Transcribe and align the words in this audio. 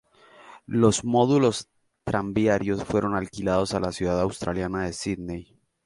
Los 0.65 1.03
módulos 1.05 1.69
tranviarios 2.05 2.83
fueron 2.83 3.13
alquilados 3.13 3.75
a 3.75 3.79
la 3.79 3.91
ciudad 3.91 4.19
australiana 4.19 4.85
de 4.85 4.93
Sídney. 4.93 5.59